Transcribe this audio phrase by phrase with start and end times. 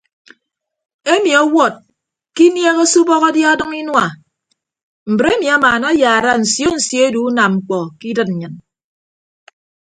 [1.13, 1.73] Emi ọwọd
[2.35, 4.05] ke inieeghe se ubọk adia adʌñ inua
[5.11, 8.53] mbre emi amaana ayaara nsio nsio edu unam mkpọ ke idịd nnyịn.